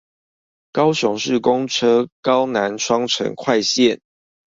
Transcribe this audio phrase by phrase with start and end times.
[0.71, 3.99] 高雄市公車高南雙城快線